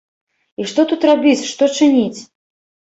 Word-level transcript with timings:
І 0.61 0.65
што 0.71 0.85
тут 0.95 1.05
рабіць, 1.11 1.47
што 1.53 1.71
чыніць? 1.77 2.19